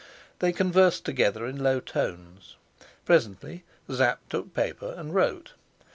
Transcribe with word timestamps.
They 0.39 0.51
conversed 0.51 1.05
together 1.05 1.45
in 1.45 1.61
low 1.61 1.79
tones. 1.79 2.55
Presently 3.05 3.63
Sapt 3.87 4.31
took 4.31 4.51
paper 4.51 4.95
and 4.97 5.13
wrote. 5.13 5.53